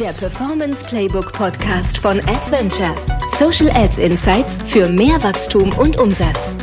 der 0.00 0.12
Performance 0.12 0.84
Playbook 0.84 1.32
Podcast 1.32 1.96
von 1.98 2.18
Adventure. 2.28 2.94
Social 3.30 3.70
Ads 3.70 3.96
Insights 3.96 4.58
für 4.66 4.90
mehr 4.90 5.22
Wachstum 5.22 5.72
und 5.78 5.96
Umsatz. 5.96 6.54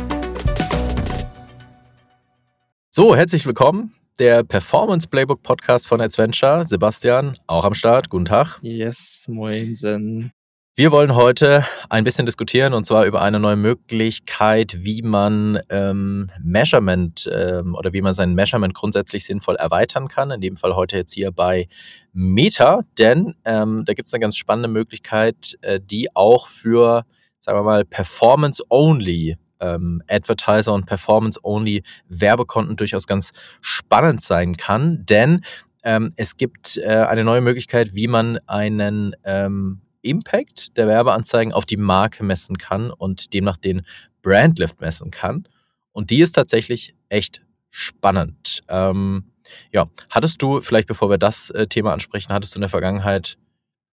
So, 2.90 3.16
herzlich 3.16 3.44
willkommen. 3.44 3.92
Der 4.20 4.44
Performance 4.44 5.08
Playbook 5.08 5.42
Podcast 5.42 5.88
von 5.88 6.00
Adventure. 6.00 6.64
Sebastian, 6.64 7.36
auch 7.48 7.64
am 7.64 7.74
Start. 7.74 8.08
Guten 8.08 8.26
Tag. 8.26 8.58
Yes, 8.62 9.26
moinsen. 9.28 10.30
Wir 10.76 10.90
wollen 10.90 11.14
heute 11.14 11.64
ein 11.88 12.02
bisschen 12.02 12.26
diskutieren 12.26 12.74
und 12.74 12.84
zwar 12.84 13.04
über 13.04 13.22
eine 13.22 13.38
neue 13.38 13.54
Möglichkeit, 13.54 14.78
wie 14.80 15.02
man 15.02 15.60
ähm, 15.70 16.30
Measurement 16.42 17.30
ähm, 17.32 17.76
oder 17.76 17.92
wie 17.92 18.02
man 18.02 18.12
sein 18.12 18.34
Measurement 18.34 18.74
grundsätzlich 18.74 19.24
sinnvoll 19.24 19.54
erweitern 19.54 20.08
kann. 20.08 20.32
In 20.32 20.40
dem 20.40 20.56
Fall 20.56 20.74
heute 20.74 20.96
jetzt 20.96 21.14
hier 21.14 21.30
bei 21.30 21.68
Meta, 22.14 22.80
denn 22.96 23.34
ähm, 23.44 23.84
da 23.84 23.92
gibt 23.92 24.08
es 24.08 24.14
eine 24.14 24.20
ganz 24.20 24.36
spannende 24.36 24.68
Möglichkeit, 24.68 25.58
äh, 25.60 25.80
die 25.80 26.14
auch 26.14 26.46
für, 26.46 27.04
sagen 27.40 27.58
wir 27.58 27.64
mal, 27.64 27.84
Performance-Only 27.84 29.36
ähm, 29.60 30.02
Advertiser 30.08 30.72
und 30.72 30.86
Performance-Only 30.86 31.82
Werbekonten 32.08 32.76
durchaus 32.76 33.06
ganz 33.06 33.32
spannend 33.60 34.22
sein 34.22 34.56
kann, 34.56 35.04
denn 35.06 35.40
ähm, 35.82 36.12
es 36.16 36.36
gibt 36.36 36.78
äh, 36.78 36.86
eine 36.86 37.24
neue 37.24 37.40
Möglichkeit, 37.40 37.94
wie 37.94 38.08
man 38.08 38.38
einen 38.46 39.14
ähm, 39.24 39.82
Impact 40.02 40.76
der 40.76 40.86
Werbeanzeigen 40.86 41.52
auf 41.52 41.66
die 41.66 41.76
Marke 41.76 42.24
messen 42.24 42.58
kann 42.58 42.90
und 42.90 43.34
demnach 43.34 43.56
den 43.56 43.82
Brandlift 44.22 44.80
messen 44.80 45.10
kann. 45.10 45.48
Und 45.92 46.10
die 46.10 46.20
ist 46.20 46.32
tatsächlich 46.32 46.94
echt 47.08 47.42
spannend. 47.70 48.62
Ähm, 48.68 49.32
ja, 49.72 49.88
hattest 50.10 50.42
du, 50.42 50.60
vielleicht 50.60 50.88
bevor 50.88 51.10
wir 51.10 51.18
das 51.18 51.50
äh, 51.50 51.66
Thema 51.66 51.92
ansprechen, 51.92 52.32
hattest 52.32 52.54
du 52.54 52.58
in 52.58 52.62
der 52.62 52.70
Vergangenheit 52.70 53.36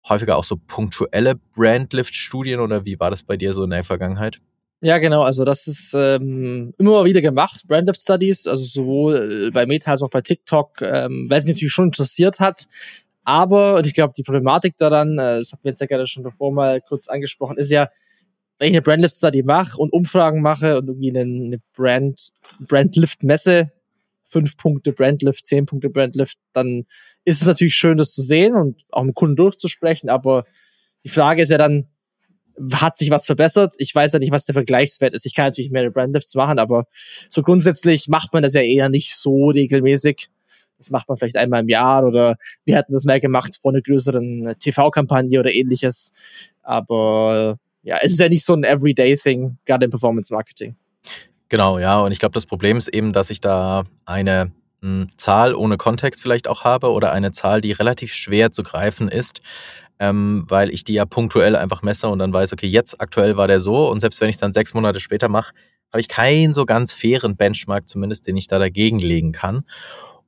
häufiger 0.07 0.37
auch 0.37 0.43
so 0.43 0.55
punktuelle 0.55 1.35
Brandlift-Studien 1.35 2.59
oder 2.59 2.85
wie 2.85 2.99
war 2.99 3.09
das 3.09 3.23
bei 3.23 3.37
dir 3.37 3.53
so 3.53 3.63
in 3.63 3.71
der 3.71 3.83
Vergangenheit? 3.83 4.39
Ja, 4.81 4.99
genau. 4.99 5.23
Also 5.23 5.45
das 5.45 5.67
ist 5.67 5.95
ähm, 5.95 6.73
immer 6.77 6.91
mal 6.91 7.05
wieder 7.05 7.21
gemacht, 7.21 7.61
Brandlift 7.67 8.01
Studies, 8.01 8.45
also 8.45 8.63
sowohl 8.65 9.49
bei 9.51 9.65
Meta 9.65 9.91
als 9.91 10.03
auch 10.03 10.09
bei 10.09 10.21
TikTok, 10.21 10.81
ähm, 10.81 11.25
weil 11.29 11.39
es 11.39 11.47
natürlich 11.47 11.71
schon 11.71 11.85
interessiert 11.85 12.39
hat. 12.39 12.65
Aber, 13.23 13.77
und 13.77 13.87
ich 13.87 13.95
glaube, 13.95 14.13
die 14.15 14.21
Problematik 14.21 14.77
daran, 14.77 15.13
äh, 15.13 15.39
das 15.39 15.53
hat 15.53 15.63
mir 15.63 15.71
jetzt 15.71 15.79
ja 15.81 15.87
gerade 15.87 16.05
schon 16.05 16.23
davor 16.23 16.53
mal 16.53 16.81
kurz 16.81 17.07
angesprochen, 17.07 17.57
ist 17.57 17.71
ja, 17.71 17.89
wenn 18.59 18.69
ich 18.69 18.75
eine 18.75 18.83
Brandlift-Study 18.83 19.43
mache 19.43 19.77
und 19.77 19.91
Umfragen 19.91 20.41
mache 20.41 20.77
und 20.77 20.87
irgendwie 20.87 21.09
eine, 21.09 21.21
eine 21.21 21.61
Brand, 21.75 22.29
Brandlift-Messe, 22.59 23.71
fünf 24.35 24.57
Punkte 24.57 24.91
Brandlift, 24.91 25.45
zehn 25.45 25.65
Punkte 25.65 25.89
Brandlift, 25.89 26.37
dann 26.51 26.83
ist 27.23 27.41
es 27.41 27.47
natürlich 27.47 27.75
schön, 27.75 27.97
das 27.97 28.13
zu 28.13 28.21
sehen 28.21 28.53
und 28.53 28.81
auch 28.91 29.03
mit 29.03 29.15
Kunden 29.15 29.37
durchzusprechen, 29.37 30.09
aber 30.09 30.43
die 31.05 31.09
Frage 31.09 31.41
ist 31.41 31.51
ja 31.51 31.57
dann, 31.57 31.87
hat 32.73 32.97
sich 32.97 33.11
was 33.11 33.25
verbessert? 33.25 33.75
Ich 33.77 33.95
weiß 33.95 34.11
ja 34.11 34.19
nicht, 34.19 34.31
was 34.31 34.45
der 34.45 34.53
Vergleichswert 34.53 35.13
ist. 35.13 35.25
Ich 35.25 35.33
kann 35.33 35.45
natürlich 35.45 35.71
mehrere 35.71 35.91
Brandlifts 35.91 36.35
machen, 36.35 36.59
aber 36.59 36.85
so 37.29 37.43
grundsätzlich 37.43 38.09
macht 38.09 38.33
man 38.33 38.43
das 38.43 38.53
ja 38.53 38.61
eher 38.61 38.89
nicht 38.89 39.15
so 39.15 39.49
regelmäßig. 39.49 40.27
Das 40.77 40.89
macht 40.89 41.07
man 41.07 41.17
vielleicht 41.17 41.37
einmal 41.37 41.61
im 41.61 41.69
Jahr 41.69 42.05
oder 42.05 42.35
wir 42.65 42.77
hatten 42.77 42.91
das 42.91 43.05
mehr 43.05 43.21
gemacht 43.21 43.57
vor 43.61 43.71
einer 43.71 43.81
größeren 43.81 44.55
TV-Kampagne 44.59 45.39
oder 45.39 45.53
ähnliches. 45.53 46.11
Aber 46.61 47.57
ja, 47.83 47.99
es 48.01 48.11
ist 48.11 48.19
ja 48.19 48.27
nicht 48.27 48.43
so 48.43 48.53
ein 48.53 48.63
Everyday-Thing, 48.63 49.57
gerade 49.65 49.85
im 49.85 49.91
Performance-Marketing. 49.91 50.75
Genau, 51.49 51.79
ja. 51.79 51.99
Und 51.99 52.11
ich 52.11 52.19
glaube, 52.19 52.33
das 52.33 52.45
Problem 52.45 52.77
ist 52.77 52.87
eben, 52.87 53.13
dass 53.13 53.29
ich 53.29 53.41
da 53.41 53.83
eine 54.05 54.51
mh, 54.81 55.03
hm, 55.03 55.09
Zahl 55.17 55.53
ohne 55.55 55.77
Kontext 55.77 56.21
vielleicht 56.21 56.47
auch 56.47 56.63
habe 56.63 56.91
oder 56.91 57.11
eine 57.11 57.31
Zahl, 57.31 57.61
die 57.61 57.71
relativ 57.71 58.13
schwer 58.13 58.51
zu 58.51 58.63
greifen 58.63 59.07
ist. 59.09 59.41
Ähm, 59.97 60.43
weil 60.49 60.71
ich 60.71 60.83
die 60.83 60.93
ja 60.93 61.05
punktuell 61.05 61.55
einfach 61.55 61.81
messe 61.81 62.09
und 62.09 62.19
dann 62.19 62.33
weiß, 62.33 62.51
okay, 62.51 62.67
jetzt 62.67 62.99
aktuell 62.99 63.37
war 63.37 63.47
der 63.47 63.61
so 63.61 63.89
und 63.89 64.01
selbst 64.01 64.19
wenn 64.19 64.27
ich 64.27 64.35
es 64.35 64.41
dann 64.41 64.51
sechs 64.51 64.73
Monate 64.73 64.99
später 64.99 65.29
mache, 65.29 65.53
habe 65.93 66.01
ich 66.01 66.09
keinen 66.09 66.53
so 66.53 66.65
ganz 66.65 66.91
fairen 66.91 67.37
Benchmark 67.37 67.87
zumindest, 67.87 68.27
den 68.27 68.35
ich 68.35 68.47
da 68.47 68.59
dagegen 68.59 68.99
legen 68.99 69.31
kann. 69.31 69.63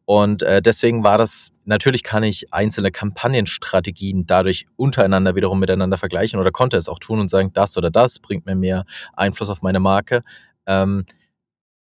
Und 0.06 0.42
äh, 0.42 0.62
deswegen 0.62 1.04
war 1.04 1.18
das, 1.18 1.50
natürlich 1.66 2.02
kann 2.02 2.24
ich 2.24 2.54
einzelne 2.54 2.92
Kampagnenstrategien 2.92 4.26
dadurch 4.26 4.66
untereinander 4.78 5.36
wiederum 5.36 5.60
miteinander 5.60 5.98
vergleichen 5.98 6.40
oder 6.40 6.52
konnte 6.52 6.78
es 6.78 6.88
auch 6.88 7.00
tun 7.00 7.20
und 7.20 7.30
sagen, 7.30 7.52
das 7.52 7.78
oder 7.78 7.92
das 7.92 8.20
bringt 8.20 8.46
mir 8.46 8.56
mehr 8.56 8.86
Einfluss 9.18 9.50
auf 9.50 9.62
meine 9.62 9.82
Marke. 9.82 10.24
Ähm, 10.68 11.06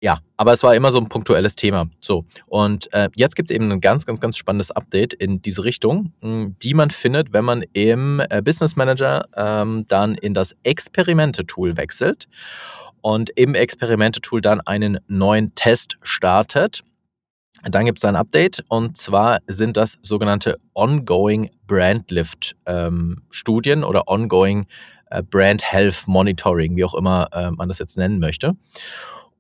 ja, 0.05 0.19
aber 0.37 0.53
es 0.53 0.63
war 0.63 0.75
immer 0.75 0.93
so 0.93 0.99
ein 0.99 1.09
punktuelles 1.09 1.55
Thema. 1.55 1.89
So, 1.99 2.27
und 2.49 2.93
äh, 2.93 3.09
jetzt 3.17 3.37
gibt 3.37 3.49
es 3.49 3.57
eben 3.57 3.73
ein 3.73 3.81
ganz, 3.81 4.05
ganz, 4.05 4.21
ganz 4.21 4.37
spannendes 4.37 4.71
Update 4.71 5.15
in 5.15 5.41
diese 5.41 5.65
Richtung, 5.65 6.13
hm, 6.21 6.57
die 6.63 6.75
man 6.75 6.91
findet, 6.91 7.33
wenn 7.33 7.47
man 7.47 7.65
im 7.73 8.21
äh, 8.29 8.43
Business 8.43 8.77
Manager 8.77 9.25
ähm, 9.35 9.87
dann 9.89 10.15
in 10.15 10.35
das 10.35 10.55
Experimente-Tool 10.63 11.79
wechselt 11.79 12.29
und 13.01 13.31
im 13.31 13.55
Experimente-Tool 13.55 14.43
dann 14.43 14.61
einen 14.61 14.99
neuen 15.07 15.55
Test 15.55 15.97
startet. 16.03 16.83
Dann 17.63 17.87
gibt 17.87 17.97
es 17.97 18.05
ein 18.05 18.17
Update 18.17 18.63
und 18.69 18.99
zwar 18.99 19.39
sind 19.47 19.79
das 19.79 19.97
sogenannte 20.03 20.59
Ongoing 20.75 21.49
Brand 21.67 22.11
Lift 22.11 22.57
ähm, 22.67 23.23
oder 23.85 24.07
Ongoing 24.09 24.67
Brand 25.23 25.63
Health 25.73 26.07
Monitoring, 26.07 26.77
wie 26.77 26.85
auch 26.85 26.95
immer 26.95 27.29
äh, 27.33 27.51
man 27.51 27.69
das 27.69 27.79
jetzt 27.79 27.97
nennen 27.97 28.19
möchte. 28.19 28.55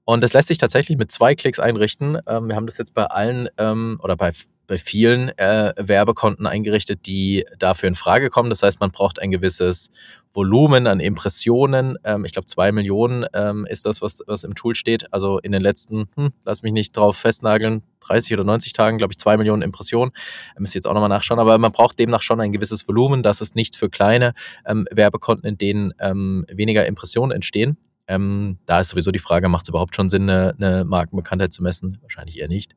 Und 0.05 0.23
das 0.23 0.33
lässt 0.33 0.49
sich 0.49 0.59
tatsächlich 0.59 0.99
mit 0.99 1.11
zwei 1.11 1.35
Klicks 1.35 1.59
einrichten. 1.59 2.19
Ähm, 2.27 2.49
wir 2.49 2.57
haben 2.57 2.67
das 2.67 2.79
jetzt 2.79 2.95
bei 2.95 3.05
allen 3.05 3.49
ähm, 3.59 3.99
oder 4.03 4.17
bei 4.17 4.33
bei 4.67 4.79
vielen 4.79 5.31
äh, 5.39 5.73
Werbekonten 5.77 6.47
eingerichtet, 6.47 7.07
die 7.07 7.45
dafür 7.59 7.89
in 7.89 7.95
Frage 7.95 8.31
kommen. 8.31 8.51
Das 8.51 8.63
heißt, 8.63 8.81
man 8.81 8.91
braucht 8.91 9.19
ein 9.19 9.31
gewisses 9.31 9.91
Volumen 10.33 10.87
an 10.87 11.01
Impressionen. 11.01 11.97
Ähm, 12.05 12.25
ich 12.25 12.33
glaube, 12.33 12.47
zwei 12.47 12.73
Millionen 12.73 13.25
ähm, 13.33 13.67
ist 13.67 13.87
das, 13.87 14.03
was, 14.03 14.21
was 14.27 14.45
im 14.45 14.55
Tool 14.55 14.75
steht. 14.75 15.13
Also 15.13 15.39
in 15.39 15.53
den 15.53 15.63
letzten, 15.63 16.09
hm, 16.17 16.33
lass 16.45 16.63
mich 16.63 16.73
nicht 16.73 16.97
drauf 16.97 17.17
festnageln, 17.17 17.83
30 18.01 18.35
oder 18.35 18.45
90 18.45 18.73
Tagen, 18.73 18.99
glaube 18.99 19.13
ich, 19.13 19.19
zwei 19.19 19.37
Millionen 19.37 19.63
Impressionen. 19.63 20.13
Da 20.55 20.61
müsst 20.61 20.75
ihr 20.75 20.79
jetzt 20.79 20.87
auch 20.87 20.95
nochmal 20.95 21.09
nachschauen. 21.09 21.39
Aber 21.39 21.57
man 21.59 21.73
braucht 21.73 21.99
demnach 21.99 22.23
schon 22.23 22.41
ein 22.41 22.53
gewisses 22.53 22.87
Volumen. 22.89 23.23
Das 23.23 23.41
ist 23.41 23.55
nicht 23.55 23.77
für 23.77 23.89
kleine 23.89 24.35
ähm, 24.67 24.87
Werbekonten, 24.91 25.49
in 25.49 25.59
denen 25.59 25.93
ähm, 26.01 26.45
weniger 26.51 26.87
Impressionen 26.87 27.33
entstehen. 27.33 27.79
Ähm, 28.07 28.59
da 28.67 28.81
ist 28.81 28.91
sowieso 28.91 29.11
die 29.11 29.19
Frage, 29.19 29.49
macht 29.49 29.65
es 29.65 29.69
überhaupt 29.71 29.97
schon 29.97 30.09
Sinn, 30.09 30.29
eine, 30.29 30.55
eine 30.59 30.85
Markenbekanntheit 30.85 31.53
zu 31.53 31.63
messen? 31.63 31.99
Wahrscheinlich 32.03 32.39
eher 32.39 32.49
nicht, 32.49 32.77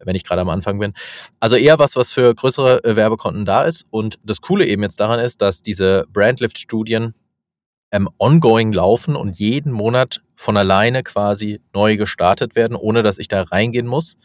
wenn 0.00 0.14
ich 0.14 0.24
gerade 0.24 0.40
am 0.40 0.48
Anfang 0.48 0.78
bin. 0.78 0.92
Also 1.40 1.56
eher 1.56 1.78
was, 1.78 1.96
was 1.96 2.12
für 2.12 2.34
größere 2.34 2.84
äh, 2.84 2.96
Werbekonten 2.96 3.44
da 3.44 3.64
ist. 3.64 3.86
Und 3.90 4.18
das 4.22 4.40
Coole 4.40 4.66
eben 4.66 4.82
jetzt 4.82 5.00
daran 5.00 5.20
ist, 5.20 5.42
dass 5.42 5.62
diese 5.62 6.06
Brandlift-Studien 6.12 7.14
ähm, 7.90 8.08
ongoing 8.18 8.72
laufen 8.72 9.16
und 9.16 9.38
jeden 9.38 9.72
Monat 9.72 10.22
von 10.34 10.56
alleine 10.56 11.02
quasi 11.02 11.60
neu 11.74 11.96
gestartet 11.96 12.54
werden, 12.54 12.76
ohne 12.76 13.02
dass 13.02 13.18
ich 13.18 13.28
da 13.28 13.42
reingehen 13.42 13.86
muss. 13.86 14.16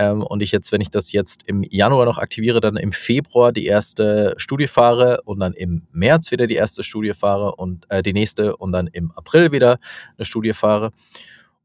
Ähm, 0.00 0.22
und 0.22 0.42
ich 0.42 0.50
jetzt, 0.50 0.72
wenn 0.72 0.80
ich 0.80 0.88
das 0.88 1.12
jetzt 1.12 1.42
im 1.46 1.62
Januar 1.62 2.06
noch 2.06 2.16
aktiviere, 2.16 2.62
dann 2.62 2.78
im 2.78 2.90
Februar 2.90 3.52
die 3.52 3.66
erste 3.66 4.32
Studie 4.38 4.66
fahre 4.66 5.20
und 5.26 5.40
dann 5.40 5.52
im 5.52 5.86
März 5.92 6.30
wieder 6.30 6.46
die 6.46 6.54
erste 6.54 6.82
Studie 6.82 7.12
fahre 7.12 7.56
und 7.56 7.84
äh, 7.90 8.02
die 8.02 8.14
nächste 8.14 8.56
und 8.56 8.72
dann 8.72 8.86
im 8.86 9.10
April 9.10 9.52
wieder 9.52 9.78
eine 10.16 10.24
Studie 10.24 10.54
fahre. 10.54 10.92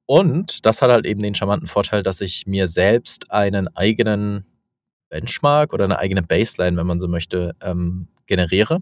Und 0.05 0.65
das 0.65 0.81
hat 0.81 0.91
halt 0.91 1.05
eben 1.05 1.21
den 1.21 1.33
charmanten 1.33 1.67
Vorteil, 1.67 2.03
dass 2.03 2.19
ich 2.19 2.45
mir 2.45 2.67
selbst 2.67 3.31
einen 3.31 3.69
eigenen 3.69 4.43
Benchmark 5.07 5.71
oder 5.71 5.85
eine 5.85 5.97
eigene 5.97 6.21
Baseline, 6.21 6.75
wenn 6.75 6.87
man 6.87 6.99
so 6.99 7.07
möchte, 7.07 7.55
ähm, 7.61 8.09
generiere 8.25 8.79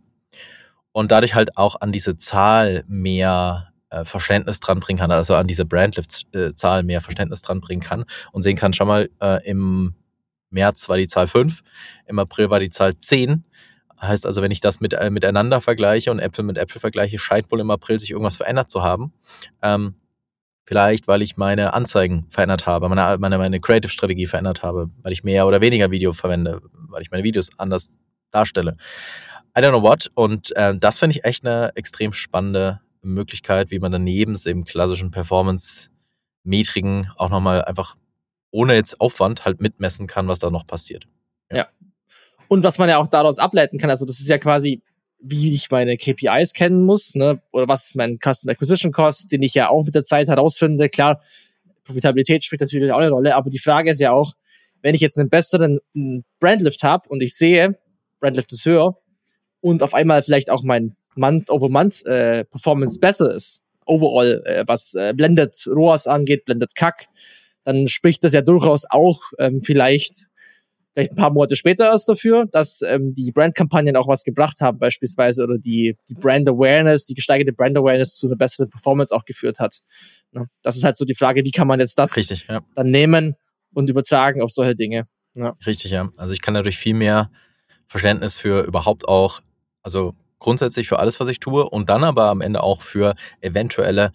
und 0.94 1.12
dadurch 1.12 1.36
halt 1.36 1.58
auch 1.58 1.80
an 1.80 1.92
diese 1.92 2.18
Zahl 2.18 2.86
mehr 2.88 3.72
Verständnis 4.04 4.60
dran 4.60 4.80
bringen 4.80 5.00
kann, 5.00 5.12
also 5.12 5.36
an 5.36 5.48
diese 5.48 5.66
Brandlift-Zahl 5.66 6.84
mehr 6.84 7.02
Verständnis 7.02 7.42
dran 7.42 7.62
bringen 7.62 7.82
kann 7.82 8.06
und 8.32 8.42
sehen 8.42 8.56
kann, 8.56 8.74
schau 8.74 8.86
mal, 8.86 9.10
äh, 9.22 9.48
im 9.50 9.96
März 10.50 10.88
war 10.90 10.98
die 10.98 11.08
Zahl 11.08 11.28
5, 11.28 11.62
im 12.06 12.20
April 12.20 12.50
war 12.50 12.60
die 12.60 12.70
Zahl 12.70 12.98
10. 12.98 13.44
Heißt 14.02 14.26
also, 14.26 14.42
wenn 14.42 14.52
ich 14.52 14.60
das 14.60 14.80
mit, 14.80 14.94
äh, 14.94 15.10
miteinander 15.10 15.62
vergleiche 15.62 16.12
und 16.12 16.20
Äpfel 16.20 16.44
mit 16.44 16.58
Äpfel 16.58 16.80
vergleiche, 16.80 17.18
scheint 17.18 17.52
wohl 17.52 17.60
im 17.60 17.72
April 17.72 18.00
sich 18.00 18.12
irgendwas 18.12 18.36
verändert 18.36 18.70
zu 18.70 18.84
haben. 18.84 19.14
Ähm, 19.62 19.96
vielleicht, 20.66 21.08
weil 21.08 21.22
ich 21.22 21.38
meine 21.38 21.74
Anzeigen 21.74 22.28
verändert 22.30 22.66
habe, 22.66 22.90
meine, 22.90 23.18
meine, 23.18 23.38
meine 23.38 23.60
Creative-Strategie 23.60 24.28
verändert 24.28 24.64
habe, 24.64 24.90
weil 25.02 25.14
ich 25.14 25.24
mehr 25.24 25.48
oder 25.48 25.62
weniger 25.62 25.92
Video 25.92 26.14
verwende, 26.14 26.62
weil 26.74 27.02
ich 27.02 27.12
meine 27.12 27.24
Videos 27.24 27.50
anders 27.58 27.98
darstelle. 28.32 28.78
I 29.58 29.62
don't 29.62 29.70
know 29.70 29.84
what. 29.84 30.10
Und 30.16 30.56
äh, 30.56 30.76
das 30.78 31.00
finde 31.00 31.18
ich 31.18 31.26
echt 31.26 31.46
eine 31.46 31.72
extrem 31.76 32.12
spannende 32.12 32.82
Möglichkeit, 33.04 33.72
wie 33.72 33.80
man 33.80 33.92
daneben 33.92 34.38
dem 34.46 34.66
klassischen 34.66 35.12
Performance-Metriken 35.12 37.12
auch 37.18 37.30
nochmal 37.30 37.64
einfach 37.64 37.96
ohne 38.52 38.76
jetzt 38.76 39.02
Aufwand 39.02 39.46
halt 39.46 39.62
mitmessen 39.62 40.08
kann, 40.08 40.28
was 40.28 40.40
da 40.40 40.50
noch 40.50 40.68
passiert. 40.68 41.08
Ja. 41.52 41.58
ja. 41.58 41.68
Und 42.48 42.64
was 42.64 42.78
man 42.78 42.90
ja 42.90 42.98
auch 42.98 43.08
daraus 43.08 43.40
ableiten 43.40 43.78
kann, 43.78 43.90
also 43.90 44.06
das 44.06 44.20
ist 44.20 44.30
ja 44.30 44.38
quasi, 44.38 44.82
wie 45.20 45.56
ich 45.56 45.72
meine 45.72 45.98
KPIs 45.98 46.54
kennen 46.54 46.84
muss, 46.84 47.16
ne? 47.16 47.42
oder 47.52 47.68
was 47.68 47.88
ist 47.88 47.96
mein 47.96 48.20
Custom 48.24 48.50
Acquisition 48.50 48.92
Cost, 48.92 49.32
den 49.32 49.42
ich 49.42 49.56
ja 49.56 49.70
auch 49.70 49.86
mit 49.86 49.96
der 49.96 50.04
Zeit 50.04 50.28
herausfinde. 50.28 50.90
Klar, 50.90 51.22
Profitabilität 51.84 52.44
spielt 52.44 52.62
natürlich 52.62 52.92
auch 52.92 53.00
eine 53.00 53.10
Rolle, 53.10 53.36
aber 53.36 53.50
die 53.50 53.60
Frage 53.60 53.92
ist 53.92 54.00
ja 54.00 54.12
auch, 54.12 54.34
wenn 54.82 54.94
ich 54.94 55.02
jetzt 55.02 55.18
einen 55.18 55.30
besseren 55.30 55.80
Brandlift 56.40 56.84
habe 56.84 57.10
und 57.10 57.24
ich 57.24 57.36
sehe, 57.36 57.80
Brandlift 58.20 58.52
ist 58.52 58.66
höher, 58.66 58.98
und 59.62 59.82
auf 59.82 59.94
einmal 59.94 60.22
vielleicht 60.22 60.52
auch 60.52 60.62
mein 60.62 60.96
Month-over-Month-Performance 61.16 62.98
äh, 62.98 63.00
besser 63.00 63.34
ist, 63.34 63.62
overall, 63.86 64.42
äh, 64.46 64.64
was 64.68 64.94
äh, 64.96 65.14
Blended 65.16 65.56
ROAS 65.68 66.08
angeht, 66.08 66.46
Blended 66.46 66.76
CAC, 66.76 67.08
dann 67.64 67.88
spricht 67.88 68.24
das 68.24 68.34
ja 68.34 68.42
durchaus 68.42 68.86
auch 68.90 69.22
ähm, 69.40 69.60
vielleicht 69.60 70.28
vielleicht 70.94 71.12
ein 71.12 71.16
paar 71.16 71.32
Monate 71.32 71.56
später 71.56 71.86
erst 71.86 72.08
dafür, 72.08 72.46
dass 72.52 72.82
ähm, 72.84 73.14
die 73.16 73.32
Brandkampagnen 73.32 73.96
auch 73.96 74.08
was 74.08 74.24
gebracht 74.24 74.62
haben 74.62 74.78
beispielsweise 74.78 75.44
oder 75.44 75.58
die, 75.58 75.98
die 76.08 76.14
Brand 76.14 76.48
Awareness, 76.48 77.06
die 77.06 77.16
gesteigerte 77.16 77.52
Brand 77.52 77.78
Awareness 77.78 78.16
zu 78.16 78.28
einer 78.28 78.36
besseren 78.36 78.70
Performance 78.70 79.16
auch 79.16 79.26
geführt 79.26 79.60
hat. 79.60 79.80
Ja, 80.34 80.46
das 80.62 80.78
ist 80.78 80.84
halt 80.84 80.96
so 80.96 81.06
die 81.06 81.16
Frage, 81.16 81.44
wie 81.44 81.52
kann 81.52 81.68
man 81.68 81.80
jetzt 81.80 81.98
das 81.98 82.16
Richtig, 82.16 82.48
ja. 82.48 82.62
dann 82.76 82.92
nehmen 82.92 83.36
und 83.74 83.90
übertragen 83.90 84.42
auf 84.42 84.52
solche 84.52 84.76
Dinge. 84.76 85.08
Ja. 85.36 85.56
Richtig, 85.66 85.92
ja. 85.92 86.10
Also 86.18 86.34
ich 86.34 86.42
kann 86.42 86.54
dadurch 86.54 86.78
viel 86.78 86.94
mehr 86.94 87.32
Verständnis 87.88 88.36
für 88.36 88.64
überhaupt 88.64 89.08
auch, 89.08 89.42
also 89.82 90.14
grundsätzlich 90.44 90.88
für 90.88 91.00
alles, 91.00 91.20
was 91.20 91.30
ich 91.30 91.40
tue 91.40 91.68
und 91.68 91.90
dann 91.90 92.04
aber 92.04 92.26
am 92.26 92.42
Ende 92.42 92.62
auch 92.62 92.84
für 92.84 93.14
eventuelle 93.42 94.12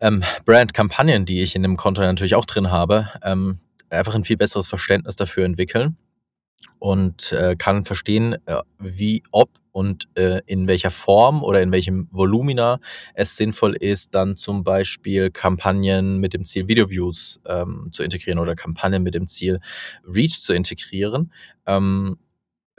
ähm, 0.00 0.22
Brand-Kampagnen, 0.46 1.26
die 1.26 1.42
ich 1.42 1.54
in 1.54 1.62
dem 1.62 1.76
Konto 1.76 2.00
natürlich 2.00 2.34
auch 2.34 2.46
drin 2.46 2.70
habe, 2.70 3.10
ähm, 3.22 3.58
einfach 3.90 4.14
ein 4.14 4.24
viel 4.24 4.36
besseres 4.38 4.68
Verständnis 4.68 5.16
dafür 5.16 5.44
entwickeln 5.44 5.96
und 6.78 7.32
äh, 7.32 7.56
kann 7.56 7.84
verstehen, 7.84 8.36
äh, 8.46 8.62
wie, 8.78 9.22
ob 9.32 9.50
und 9.72 10.08
äh, 10.16 10.40
in 10.46 10.66
welcher 10.66 10.90
Form 10.90 11.44
oder 11.44 11.62
in 11.62 11.70
welchem 11.72 12.08
Volumina 12.10 12.80
es 13.14 13.36
sinnvoll 13.36 13.76
ist, 13.76 14.14
dann 14.14 14.36
zum 14.36 14.64
Beispiel 14.64 15.30
Kampagnen 15.30 16.18
mit 16.18 16.32
dem 16.34 16.44
Ziel 16.44 16.66
Video-Views 16.68 17.40
ähm, 17.46 17.88
zu 17.92 18.02
integrieren 18.02 18.38
oder 18.38 18.56
Kampagnen 18.56 19.02
mit 19.02 19.14
dem 19.14 19.26
Ziel 19.26 19.60
Reach 20.04 20.40
zu 20.40 20.52
integrieren. 20.52 21.32
Ähm, 21.66 22.16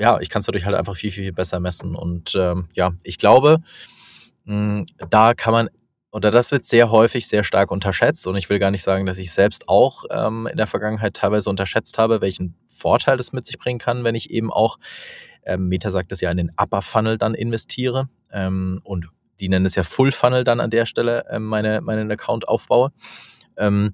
ja, 0.01 0.19
ich 0.19 0.29
kann 0.29 0.39
es 0.39 0.47
dadurch 0.47 0.65
halt 0.65 0.75
einfach 0.75 0.95
viel, 0.95 1.11
viel 1.11 1.31
besser 1.31 1.59
messen. 1.59 1.95
Und 1.95 2.33
ähm, 2.35 2.67
ja, 2.73 2.91
ich 3.03 3.19
glaube, 3.19 3.59
mh, 4.45 4.85
da 5.09 5.33
kann 5.35 5.53
man 5.53 5.69
oder 6.11 6.29
das 6.29 6.51
wird 6.51 6.65
sehr 6.65 6.91
häufig 6.91 7.27
sehr 7.27 7.43
stark 7.43 7.71
unterschätzt. 7.71 8.27
Und 8.27 8.35
ich 8.35 8.49
will 8.49 8.59
gar 8.59 8.71
nicht 8.71 8.83
sagen, 8.83 9.05
dass 9.05 9.17
ich 9.17 9.31
selbst 9.31 9.69
auch 9.69 10.03
ähm, 10.09 10.47
in 10.47 10.57
der 10.57 10.67
Vergangenheit 10.67 11.13
teilweise 11.13 11.49
unterschätzt 11.49 11.97
habe, 11.97 12.19
welchen 12.19 12.55
Vorteil 12.67 13.15
das 13.15 13.31
mit 13.31 13.45
sich 13.45 13.57
bringen 13.57 13.79
kann, 13.79 14.03
wenn 14.03 14.15
ich 14.15 14.31
eben 14.31 14.51
auch, 14.51 14.77
ähm, 15.45 15.69
Meta 15.69 15.91
sagt 15.91 16.11
es 16.11 16.19
ja, 16.19 16.29
in 16.31 16.37
den 16.37 16.51
Upper 16.57 16.81
Funnel 16.81 17.17
dann 17.17 17.33
investiere. 17.33 18.09
Ähm, 18.31 18.81
und 18.83 19.07
die 19.39 19.49
nennen 19.49 19.65
es 19.65 19.75
ja 19.75 19.83
Full 19.83 20.11
Funnel 20.11 20.43
dann 20.43 20.59
an 20.59 20.69
der 20.71 20.85
Stelle, 20.85 21.25
ähm, 21.29 21.45
meine, 21.45 21.79
meinen 21.79 22.11
Account 22.11 22.47
aufbaue. 22.47 22.91
Ähm, 23.55 23.93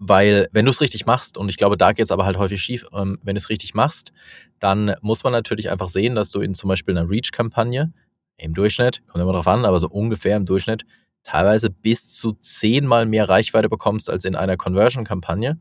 weil 0.00 0.48
wenn 0.52 0.64
du 0.64 0.70
es 0.70 0.80
richtig 0.80 1.04
machst, 1.04 1.36
und 1.36 1.50
ich 1.50 1.58
glaube, 1.58 1.76
da 1.76 1.92
geht 1.92 2.06
es 2.06 2.10
aber 2.10 2.24
halt 2.24 2.38
häufig 2.38 2.60
schief, 2.60 2.86
ähm, 2.92 3.18
wenn 3.22 3.34
du 3.34 3.38
es 3.38 3.50
richtig 3.50 3.74
machst, 3.74 4.12
dann 4.58 4.94
muss 5.02 5.22
man 5.22 5.32
natürlich 5.32 5.70
einfach 5.70 5.90
sehen, 5.90 6.14
dass 6.14 6.30
du 6.30 6.40
in 6.40 6.54
zum 6.54 6.68
Beispiel 6.68 6.96
einer 6.96 7.08
Reach-Kampagne 7.08 7.92
im 8.38 8.54
Durchschnitt, 8.54 9.06
kommt 9.06 9.22
immer 9.22 9.34
drauf 9.34 9.46
an, 9.46 9.66
aber 9.66 9.78
so 9.78 9.88
ungefähr 9.88 10.36
im 10.38 10.46
Durchschnitt 10.46 10.84
teilweise 11.22 11.68
bis 11.68 12.16
zu 12.16 12.32
zehnmal 12.32 13.04
mehr 13.04 13.28
Reichweite 13.28 13.68
bekommst 13.68 14.08
als 14.08 14.24
in 14.24 14.34
einer 14.36 14.56
Conversion-Kampagne. 14.56 15.60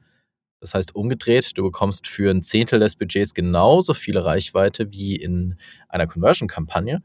Das 0.61 0.73
heißt 0.73 0.95
umgedreht, 0.95 1.57
du 1.57 1.63
bekommst 1.63 2.07
für 2.07 2.31
ein 2.31 2.41
Zehntel 2.41 2.79
des 2.79 2.95
Budgets 2.95 3.33
genauso 3.33 3.93
viele 3.93 4.23
Reichweite 4.23 4.91
wie 4.91 5.17
in 5.17 5.57
einer 5.89 6.07
Conversion-Kampagne. 6.07 7.03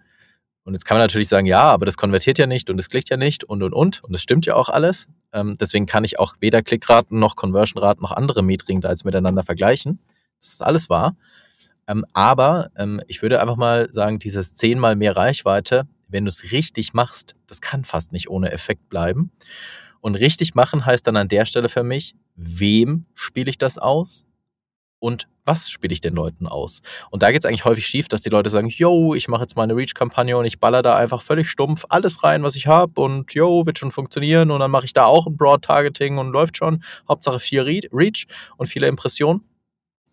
Und 0.64 0.72
jetzt 0.72 0.84
kann 0.84 0.96
man 0.96 1.04
natürlich 1.04 1.28
sagen, 1.28 1.46
ja, 1.46 1.62
aber 1.62 1.86
das 1.86 1.96
konvertiert 1.96 2.38
ja 2.38 2.46
nicht 2.46 2.70
und 2.70 2.78
es 2.78 2.88
klickt 2.88 3.10
ja 3.10 3.16
nicht 3.16 3.44
und 3.44 3.62
und 3.62 3.72
und. 3.74 4.02
Und 4.02 4.12
das 4.12 4.22
stimmt 4.22 4.46
ja 4.46 4.54
auch 4.54 4.68
alles. 4.68 5.08
Ähm, 5.32 5.56
deswegen 5.60 5.86
kann 5.86 6.04
ich 6.04 6.18
auch 6.18 6.34
weder 6.40 6.62
Klickraten 6.62 7.18
noch 7.18 7.36
Conversion-Raten 7.36 8.02
noch 8.02 8.12
andere 8.12 8.42
Metriken 8.42 8.80
da 8.80 8.90
jetzt 8.90 9.04
miteinander 9.04 9.42
vergleichen. 9.42 9.98
Das 10.40 10.54
ist 10.54 10.62
alles 10.62 10.88
wahr. 10.88 11.16
Ähm, 11.86 12.04
aber 12.14 12.70
ähm, 12.76 13.02
ich 13.08 13.20
würde 13.20 13.40
einfach 13.40 13.56
mal 13.56 13.92
sagen, 13.92 14.18
dieses 14.18 14.54
zehnmal 14.54 14.96
mehr 14.96 15.16
Reichweite 15.16 15.86
wenn 16.14 16.24
du 16.24 16.28
es 16.28 16.52
richtig 16.52 16.94
machst, 16.94 17.34
das 17.48 17.60
kann 17.60 17.84
fast 17.84 18.12
nicht 18.12 18.30
ohne 18.30 18.52
Effekt 18.52 18.88
bleiben. 18.88 19.32
Und 20.00 20.14
richtig 20.14 20.54
machen 20.54 20.86
heißt 20.86 21.06
dann 21.06 21.16
an 21.16 21.28
der 21.28 21.44
Stelle 21.44 21.68
für 21.68 21.82
mich, 21.82 22.14
wem 22.36 23.06
spiele 23.14 23.50
ich 23.50 23.58
das 23.58 23.78
aus 23.78 24.26
und 25.04 25.28
was 25.44 25.68
spiele 25.68 25.92
ich 25.92 26.00
den 26.00 26.14
Leuten 26.14 26.46
aus? 26.46 26.80
Und 27.10 27.22
da 27.22 27.30
geht 27.30 27.44
es 27.44 27.44
eigentlich 27.44 27.66
häufig 27.66 27.86
schief, 27.86 28.08
dass 28.08 28.22
die 28.22 28.30
Leute 28.30 28.48
sagen, 28.48 28.70
yo, 28.70 29.14
ich 29.14 29.28
mache 29.28 29.42
jetzt 29.42 29.54
mal 29.54 29.64
eine 29.64 29.76
Reach-Kampagne 29.76 30.34
und 30.34 30.46
ich 30.46 30.60
baller 30.60 30.82
da 30.82 30.96
einfach 30.96 31.20
völlig 31.20 31.50
stumpf 31.50 31.84
alles 31.90 32.24
rein, 32.24 32.42
was 32.42 32.56
ich 32.56 32.68
habe 32.68 32.98
und 32.98 33.34
yo, 33.34 33.66
wird 33.66 33.78
schon 33.78 33.90
funktionieren 33.90 34.50
und 34.50 34.60
dann 34.60 34.70
mache 34.70 34.86
ich 34.86 34.94
da 34.94 35.04
auch 35.04 35.26
ein 35.26 35.36
Broad-Targeting 35.36 36.16
und 36.16 36.30
läuft 36.32 36.56
schon. 36.56 36.82
Hauptsache 37.06 37.38
viel 37.38 37.60
Reach 37.60 38.26
und 38.56 38.66
viele 38.66 38.88
Impressionen. 38.88 39.42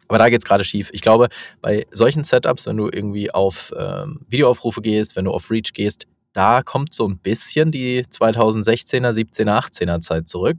Aber 0.10 0.18
da 0.18 0.28
geht 0.28 0.42
es 0.42 0.46
gerade 0.46 0.66
schief. 0.66 0.90
Ich 0.92 1.02
glaube, 1.02 1.30
bei 1.62 1.86
solchen 1.92 2.26
Setups, 2.26 2.66
wenn 2.66 2.76
du 2.76 2.90
irgendwie 2.92 3.32
auf 3.32 3.74
ähm, 3.80 4.26
Videoaufrufe 4.28 4.82
gehst, 4.82 5.16
wenn 5.16 5.24
du 5.24 5.32
auf 5.32 5.50
Reach 5.50 5.72
gehst, 5.72 6.06
da 6.34 6.64
kommt 6.64 6.94
so 6.94 7.08
ein 7.08 7.18
bisschen 7.18 7.72
die 7.72 8.04
2016er, 8.04 9.12
17er, 9.14 9.58
18er 9.58 10.02
Zeit 10.02 10.28
zurück 10.28 10.58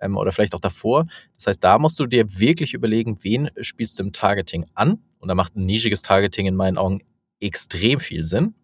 ähm, 0.00 0.16
oder 0.16 0.32
vielleicht 0.32 0.54
auch 0.54 0.60
davor. 0.60 1.06
Das 1.36 1.46
heißt, 1.46 1.64
da 1.64 1.78
musst 1.78 1.98
du 1.98 2.06
dir 2.06 2.38
wirklich 2.38 2.74
überlegen, 2.74 3.18
wen 3.22 3.50
spielst 3.60 3.98
du 3.98 4.04
im 4.04 4.12
Targeting 4.12 4.66
an? 4.74 4.98
Und 5.18 5.28
da 5.28 5.34
macht 5.34 5.56
ein 5.56 5.66
nischiges 5.66 6.02
Targeting 6.02 6.46
in 6.46 6.56
meinen 6.56 6.78
Augen 6.78 7.00
extrem 7.40 8.00
viel 8.00 8.24
Sinn. 8.24 8.54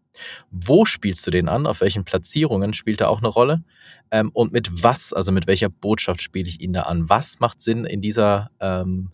Wo 0.50 0.84
spielst 0.84 1.26
du 1.26 1.30
den 1.30 1.48
an? 1.48 1.66
Auf 1.66 1.80
welchen 1.80 2.04
Platzierungen 2.04 2.74
spielt 2.74 3.00
er 3.00 3.10
auch 3.10 3.18
eine 3.18 3.28
Rolle? 3.28 3.62
Ähm, 4.10 4.30
und 4.32 4.52
mit 4.52 4.82
was, 4.82 5.12
also 5.12 5.32
mit 5.32 5.46
welcher 5.46 5.68
Botschaft 5.68 6.20
spiele 6.20 6.48
ich 6.48 6.60
ihn 6.60 6.72
da 6.72 6.82
an? 6.82 7.08
Was 7.08 7.40
macht 7.40 7.60
Sinn 7.62 7.84
in 7.84 8.00
dieser 8.00 8.50
ähm, 8.60 9.10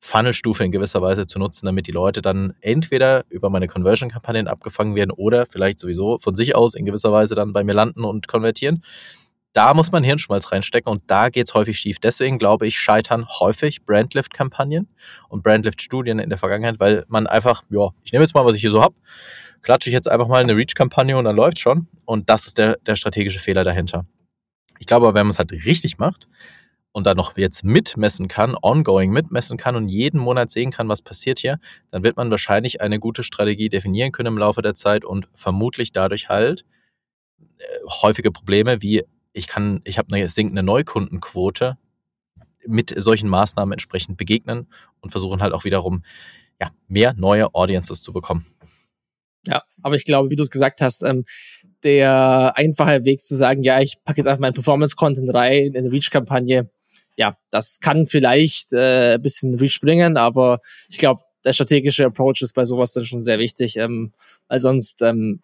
Funnelstufe 0.00 0.64
in 0.64 0.70
gewisser 0.70 1.02
Weise 1.02 1.26
zu 1.26 1.38
nutzen, 1.38 1.66
damit 1.66 1.86
die 1.86 1.92
Leute 1.92 2.22
dann 2.22 2.54
entweder 2.60 3.24
über 3.30 3.50
meine 3.50 3.66
Conversion-Kampagnen 3.66 4.46
abgefangen 4.46 4.94
werden 4.94 5.10
oder 5.10 5.46
vielleicht 5.46 5.80
sowieso 5.80 6.18
von 6.18 6.36
sich 6.36 6.54
aus 6.54 6.74
in 6.74 6.84
gewisser 6.84 7.12
Weise 7.12 7.34
dann 7.34 7.52
bei 7.52 7.64
mir 7.64 7.74
landen 7.74 8.04
und 8.04 8.28
konvertieren. 8.28 8.82
Da 9.58 9.74
muss 9.74 9.90
man 9.90 10.04
Hirnschmalz 10.04 10.52
reinstecken 10.52 10.88
und 10.88 11.02
da 11.08 11.30
geht 11.30 11.48
es 11.48 11.54
häufig 11.54 11.76
schief. 11.76 11.98
Deswegen 11.98 12.38
glaube 12.38 12.68
ich, 12.68 12.78
scheitern 12.78 13.26
häufig 13.40 13.84
Brandlift-Kampagnen 13.84 14.86
und 15.28 15.42
Brandlift-Studien 15.42 16.20
in 16.20 16.28
der 16.28 16.38
Vergangenheit, 16.38 16.78
weil 16.78 17.04
man 17.08 17.26
einfach, 17.26 17.64
ja, 17.68 17.88
ich 18.04 18.12
nehme 18.12 18.22
jetzt 18.22 18.36
mal, 18.36 18.44
was 18.44 18.54
ich 18.54 18.60
hier 18.60 18.70
so 18.70 18.80
habe, 18.80 18.94
klatsche 19.62 19.90
ich 19.90 19.94
jetzt 19.94 20.08
einfach 20.08 20.28
mal 20.28 20.40
eine 20.40 20.54
Reach-Kampagne 20.54 21.18
und 21.18 21.24
dann 21.24 21.34
läuft 21.34 21.58
schon. 21.58 21.88
Und 22.04 22.30
das 22.30 22.46
ist 22.46 22.56
der, 22.56 22.76
der 22.86 22.94
strategische 22.94 23.40
Fehler 23.40 23.64
dahinter. 23.64 24.06
Ich 24.78 24.86
glaube, 24.86 25.08
wenn 25.08 25.26
man 25.26 25.30
es 25.30 25.40
halt 25.40 25.50
richtig 25.50 25.98
macht, 25.98 26.28
und 26.92 27.04
dann 27.04 27.16
noch 27.16 27.36
jetzt 27.36 27.64
mitmessen 27.64 28.28
kann, 28.28 28.54
ongoing 28.62 29.10
mitmessen 29.10 29.56
kann 29.56 29.74
und 29.74 29.88
jeden 29.88 30.20
Monat 30.20 30.50
sehen 30.50 30.70
kann, 30.70 30.88
was 30.88 31.02
passiert 31.02 31.40
hier, 31.40 31.58
dann 31.90 32.04
wird 32.04 32.16
man 32.16 32.30
wahrscheinlich 32.30 32.80
eine 32.80 33.00
gute 33.00 33.24
Strategie 33.24 33.68
definieren 33.68 34.12
können 34.12 34.34
im 34.34 34.38
Laufe 34.38 34.62
der 34.62 34.74
Zeit 34.74 35.04
und 35.04 35.28
vermutlich 35.32 35.90
dadurch 35.90 36.28
halt 36.28 36.64
äh, 37.58 37.64
häufige 38.02 38.30
Probleme 38.30 38.82
wie 38.82 39.02
ich 39.32 39.46
kann, 39.46 39.80
ich 39.84 39.98
habe 39.98 40.14
eine 40.14 40.28
sinkende 40.28 40.62
Neukundenquote 40.62 41.78
mit 42.66 42.94
solchen 42.96 43.28
Maßnahmen 43.28 43.72
entsprechend 43.72 44.16
begegnen 44.16 44.68
und 45.00 45.10
versuchen 45.10 45.40
halt 45.40 45.52
auch 45.52 45.64
wiederum 45.64 46.02
ja, 46.60 46.70
mehr 46.88 47.14
neue 47.14 47.54
Audiences 47.54 48.02
zu 48.02 48.12
bekommen. 48.12 48.46
Ja, 49.46 49.62
aber 49.82 49.94
ich 49.94 50.04
glaube, 50.04 50.30
wie 50.30 50.36
du 50.36 50.42
es 50.42 50.50
gesagt 50.50 50.80
hast, 50.80 51.02
ähm, 51.02 51.24
der 51.84 52.52
einfache 52.56 53.04
Weg 53.04 53.20
zu 53.20 53.36
sagen, 53.36 53.62
ja, 53.62 53.80
ich 53.80 53.96
packe 54.04 54.20
jetzt 54.20 54.26
einfach 54.26 54.40
meinen 54.40 54.54
Performance-Content 54.54 55.32
rein 55.32 55.66
in 55.66 55.76
eine 55.76 55.92
Reach-Kampagne, 55.92 56.68
ja, 57.16 57.36
das 57.50 57.80
kann 57.80 58.06
vielleicht 58.06 58.72
äh, 58.72 59.14
ein 59.14 59.22
bisschen 59.22 59.54
Reach 59.54 59.80
bringen, 59.80 60.16
aber 60.16 60.60
ich 60.88 60.98
glaube, 60.98 61.22
der 61.44 61.52
strategische 61.52 62.06
Approach 62.06 62.42
ist 62.42 62.54
bei 62.54 62.64
sowas 62.64 62.92
dann 62.92 63.04
schon 63.06 63.22
sehr 63.22 63.38
wichtig, 63.38 63.76
ähm, 63.76 64.12
weil 64.48 64.60
sonst 64.60 65.02
ähm, 65.02 65.40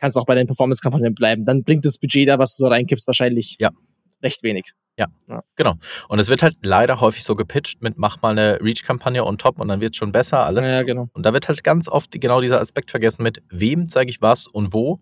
kannst 0.00 0.16
du 0.16 0.20
auch 0.20 0.26
bei 0.26 0.34
den 0.34 0.46
Performance-Kampagnen 0.46 1.14
bleiben. 1.14 1.44
Dann 1.44 1.62
bringt 1.62 1.84
das 1.84 1.98
Budget 1.98 2.28
da, 2.28 2.38
was 2.38 2.56
du 2.56 2.64
da 2.64 2.70
reinkippst, 2.70 3.06
wahrscheinlich 3.06 3.56
ja. 3.60 3.70
recht 4.22 4.42
wenig. 4.42 4.72
Ja, 4.98 5.06
ja, 5.28 5.42
genau. 5.56 5.74
Und 6.08 6.18
es 6.18 6.28
wird 6.28 6.42
halt 6.42 6.56
leider 6.62 7.00
häufig 7.00 7.24
so 7.24 7.34
gepitcht 7.34 7.80
mit 7.80 7.96
mach 7.96 8.20
mal 8.20 8.32
eine 8.32 8.60
Reach-Kampagne 8.60 9.24
on 9.24 9.38
top 9.38 9.58
und 9.58 9.68
dann 9.68 9.80
wird 9.80 9.94
es 9.94 9.96
schon 9.96 10.12
besser 10.12 10.44
alles. 10.44 10.68
Ja, 10.68 10.82
genau. 10.82 11.08
Und 11.14 11.24
da 11.24 11.32
wird 11.32 11.48
halt 11.48 11.64
ganz 11.64 11.88
oft 11.88 12.12
genau 12.12 12.42
dieser 12.42 12.60
Aspekt 12.60 12.90
vergessen 12.90 13.22
mit 13.22 13.42
wem 13.48 13.88
zeige 13.88 14.10
ich 14.10 14.20
was 14.20 14.46
und 14.46 14.74
wo. 14.74 14.98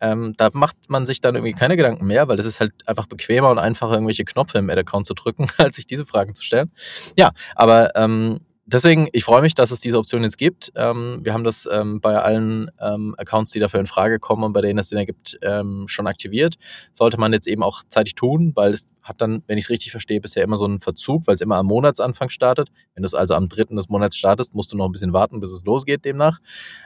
Ähm, 0.00 0.32
da 0.36 0.50
macht 0.52 0.76
man 0.88 1.06
sich 1.06 1.20
dann 1.20 1.36
irgendwie 1.36 1.52
keine 1.52 1.76
Gedanken 1.76 2.06
mehr, 2.06 2.26
weil 2.26 2.38
es 2.40 2.46
ist 2.46 2.58
halt 2.58 2.72
einfach 2.86 3.06
bequemer 3.06 3.50
und 3.50 3.58
einfacher, 3.58 3.92
irgendwelche 3.92 4.24
Knöpfe 4.24 4.58
im 4.58 4.70
Ad-Account 4.70 5.06
zu 5.06 5.14
drücken, 5.14 5.46
als 5.58 5.76
sich 5.76 5.86
diese 5.86 6.06
Fragen 6.06 6.34
zu 6.34 6.42
stellen. 6.42 6.72
Ja, 7.16 7.30
aber 7.54 7.94
ähm, 7.94 8.40
deswegen, 8.68 9.08
ich 9.12 9.24
freue 9.24 9.42
mich, 9.42 9.54
dass 9.54 9.70
es 9.70 9.80
diese 9.80 9.98
Option 9.98 10.22
jetzt 10.22 10.38
gibt. 10.38 10.70
Ähm, 10.76 11.20
wir 11.22 11.32
haben 11.32 11.44
das 11.44 11.68
ähm, 11.70 12.00
bei 12.00 12.16
allen 12.16 12.70
ähm, 12.80 13.14
Accounts, 13.18 13.50
die 13.52 13.58
dafür 13.58 13.80
in 13.80 13.86
Frage 13.86 14.18
kommen 14.18 14.44
und 14.44 14.52
bei 14.52 14.60
denen 14.60 14.78
es 14.78 14.88
Sinn 14.88 14.98
ergibt, 14.98 15.38
ähm, 15.42 15.88
schon 15.88 16.06
aktiviert. 16.06 16.56
Sollte 16.92 17.18
man 17.18 17.32
jetzt 17.32 17.48
eben 17.48 17.62
auch 17.62 17.82
zeitig 17.88 18.14
tun, 18.14 18.52
weil 18.54 18.72
es 18.72 18.88
hat 19.02 19.20
dann, 19.20 19.42
wenn 19.46 19.58
ich 19.58 19.64
es 19.64 19.70
richtig 19.70 19.90
verstehe, 19.90 20.20
bisher 20.20 20.44
immer 20.44 20.56
so 20.56 20.66
einen 20.66 20.80
Verzug, 20.80 21.26
weil 21.26 21.34
es 21.34 21.40
immer 21.40 21.56
am 21.56 21.66
Monatsanfang 21.66 22.28
startet. 22.28 22.68
Wenn 22.94 23.02
du 23.02 23.06
es 23.06 23.14
also 23.14 23.34
am 23.34 23.48
dritten 23.48 23.76
des 23.76 23.88
Monats 23.88 24.16
startest, 24.16 24.54
musst 24.54 24.72
du 24.72 24.76
noch 24.76 24.86
ein 24.86 24.92
bisschen 24.92 25.12
warten, 25.12 25.40
bis 25.40 25.50
es 25.50 25.64
losgeht 25.64 26.04
demnach. 26.04 26.38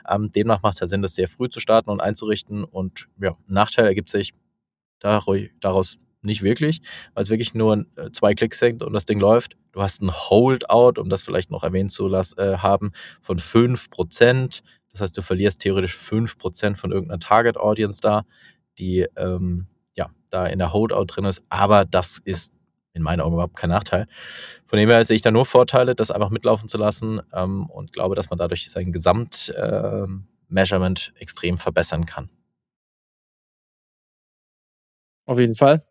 Ähm, 0.08 0.30
demnach 0.30 0.62
macht 0.62 0.74
es 0.74 0.80
halt 0.80 0.90
Sinn, 0.90 1.02
das 1.02 1.14
sehr 1.14 1.28
früh 1.28 1.48
zu 1.48 1.60
starten 1.60 1.90
und 1.90 2.00
einzurichten. 2.00 2.64
Und 2.64 3.08
ja, 3.20 3.36
Nachteil 3.46 3.86
ergibt 3.86 4.08
sich 4.08 4.32
daraus 5.00 5.98
nicht 6.22 6.42
wirklich, 6.42 6.80
weil 7.14 7.22
es 7.22 7.30
wirklich 7.30 7.54
nur 7.54 7.84
äh, 7.96 8.10
zwei 8.12 8.34
Klicks 8.34 8.58
sind 8.58 8.82
und 8.82 8.92
das 8.92 9.04
Ding 9.04 9.20
läuft. 9.20 9.56
Du 9.72 9.82
hast 9.82 10.02
ein 10.02 10.12
Holdout, 10.12 11.00
um 11.00 11.08
das 11.08 11.22
vielleicht 11.22 11.50
noch 11.50 11.64
erwähnt 11.64 11.90
zu 11.90 12.08
lassen, 12.08 12.38
äh, 12.38 12.58
haben, 12.58 12.92
von 13.20 13.38
5%. 13.38 14.62
Das 14.90 15.00
heißt, 15.00 15.16
du 15.16 15.22
verlierst 15.22 15.60
theoretisch 15.60 15.96
5% 15.96 16.76
von 16.76 16.92
irgendeiner 16.92 17.18
Target 17.18 17.56
Audience 17.56 18.00
da, 18.00 18.24
die 18.78 19.06
ähm, 19.16 19.66
ja, 19.94 20.10
da 20.30 20.46
in 20.46 20.58
der 20.58 20.72
Holdout 20.72 21.06
drin 21.06 21.24
ist. 21.24 21.42
Aber 21.48 21.84
das 21.84 22.18
ist 22.24 22.52
in 22.94 23.02
meinen 23.02 23.20
Augen 23.20 23.34
überhaupt 23.34 23.56
kein 23.56 23.70
Nachteil. 23.70 24.06
Von 24.66 24.78
dem 24.78 24.88
her 24.88 25.04
sehe 25.04 25.16
ich 25.16 25.22
da 25.22 25.30
nur 25.30 25.46
Vorteile, 25.46 25.94
das 25.94 26.10
einfach 26.10 26.30
mitlaufen 26.30 26.68
zu 26.68 26.78
lassen 26.78 27.20
ähm, 27.32 27.66
und 27.70 27.92
glaube, 27.92 28.14
dass 28.14 28.30
man 28.30 28.38
dadurch 28.38 28.70
sein 28.70 28.92
Gesamtmeasurement 28.92 31.12
äh, 31.16 31.20
extrem 31.20 31.56
verbessern 31.56 32.06
kann. 32.06 32.30
Auf 35.24 35.38
jeden 35.38 35.54
Fall. 35.54 35.82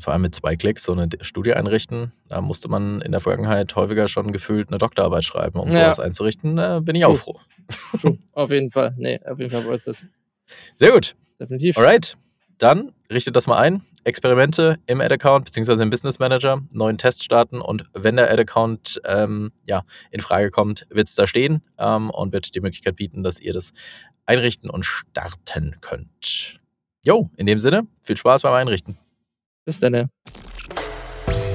Vor 0.00 0.12
allem 0.12 0.22
mit 0.22 0.34
zwei 0.34 0.56
Klicks 0.56 0.84
so 0.84 0.92
eine 0.92 1.08
Studie 1.20 1.54
einrichten. 1.54 2.12
Da 2.28 2.40
musste 2.40 2.68
man 2.68 3.00
in 3.00 3.12
der 3.12 3.20
Vergangenheit 3.20 3.74
häufiger 3.76 4.08
schon 4.08 4.32
gefühlt 4.32 4.68
eine 4.68 4.78
Doktorarbeit 4.78 5.24
schreiben, 5.24 5.60
um 5.60 5.68
ja. 5.68 5.84
sowas 5.84 6.00
einzurichten. 6.00 6.56
Da 6.56 6.80
bin 6.80 6.96
ich 6.96 7.02
True. 7.02 7.12
auch 7.12 7.18
froh. 7.18 7.40
True. 8.00 8.18
Auf 8.34 8.50
jeden 8.50 8.70
Fall. 8.70 8.94
Nee, 8.96 9.20
auf 9.24 9.38
jeden 9.38 9.50
Fall 9.50 9.64
wollte 9.64 9.90
es. 9.90 10.06
Sehr 10.76 10.92
gut. 10.92 11.14
Definitiv. 11.38 11.78
Alright. 11.78 12.16
Dann 12.58 12.92
richtet 13.10 13.36
das 13.36 13.46
mal 13.46 13.58
ein. 13.58 13.82
Experimente 14.04 14.78
im 14.86 15.00
Ad-Account 15.00 15.44
bzw. 15.44 15.82
im 15.82 15.90
Business 15.90 16.18
Manager, 16.18 16.62
neuen 16.72 16.96
Test 16.96 17.22
starten 17.22 17.60
und 17.60 17.84
wenn 17.92 18.16
der 18.16 18.30
Ad-Account 18.30 19.00
ähm, 19.04 19.52
ja, 19.66 19.82
in 20.10 20.20
Frage 20.20 20.50
kommt, 20.50 20.86
wird 20.88 21.08
es 21.08 21.14
da 21.14 21.26
stehen 21.26 21.62
ähm, 21.78 22.10
und 22.10 22.32
wird 22.32 22.54
die 22.54 22.60
Möglichkeit 22.60 22.96
bieten, 22.96 23.22
dass 23.22 23.40
ihr 23.40 23.52
das 23.52 23.72
einrichten 24.24 24.70
und 24.70 24.84
starten 24.84 25.76
könnt. 25.80 26.60
Jo, 27.02 27.30
in 27.36 27.46
dem 27.46 27.60
Sinne, 27.60 27.86
viel 28.02 28.16
Spaß 28.16 28.42
beim 28.42 28.54
Einrichten. 28.54 28.98
Bis 29.64 29.80
dann. 29.80 30.08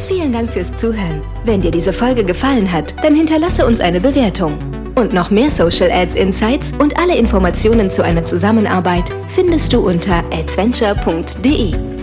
Vielen 0.07 0.31
Dank 0.31 0.51
fürs 0.51 0.75
Zuhören. 0.77 1.21
Wenn 1.45 1.61
dir 1.61 1.71
diese 1.71 1.91
Folge 1.91 2.23
gefallen 2.23 2.71
hat, 2.71 2.95
dann 3.03 3.15
hinterlasse 3.15 3.65
uns 3.65 3.79
eine 3.79 3.99
Bewertung. 3.99 4.57
Und 4.95 5.13
noch 5.13 5.31
mehr 5.31 5.49
Social 5.49 5.91
Ads 5.91 6.15
Insights 6.15 6.71
und 6.79 6.97
alle 6.97 7.17
Informationen 7.17 7.89
zu 7.89 8.03
einer 8.03 8.23
Zusammenarbeit 8.23 9.09
findest 9.27 9.73
du 9.73 9.79
unter 9.79 10.19
adventure.de. 10.31 11.94